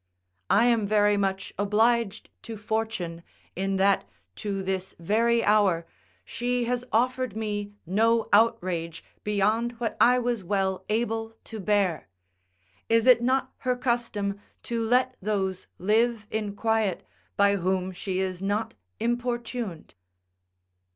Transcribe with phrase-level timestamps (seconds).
[0.49, 3.21] I am very much obliged to Fortune,
[3.55, 4.03] in that,
[4.37, 5.85] to this very hour,
[6.25, 12.07] she has offered me no outrage beyond what I was well able to bear.
[12.89, 17.03] Is it not her custom to let those live in quiet
[17.37, 19.93] by whom she is not importuned?